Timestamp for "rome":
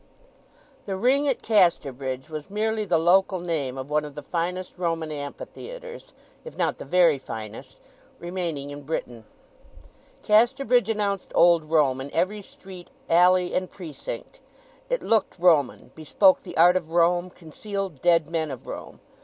11.65-12.01, 16.89-17.29, 18.65-19.01